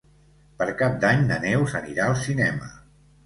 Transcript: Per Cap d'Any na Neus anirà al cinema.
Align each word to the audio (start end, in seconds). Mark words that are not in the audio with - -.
Per 0.61 0.67
Cap 0.79 0.95
d'Any 1.03 1.21
na 1.27 1.37
Neus 1.45 1.77
anirà 1.81 2.07
al 2.09 2.17
cinema. 2.25 2.73